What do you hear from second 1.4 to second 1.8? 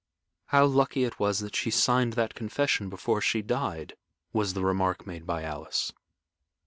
that she